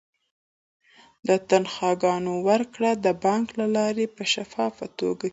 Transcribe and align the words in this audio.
د 1.27 1.29
تنخواګانو 1.49 2.33
ورکړه 2.47 2.91
د 3.05 3.07
بانک 3.23 3.45
له 3.59 3.67
لارې 3.75 4.05
په 4.15 4.23
شفافه 4.33 4.85
توګه 4.99 5.23
کیږي. 5.25 5.29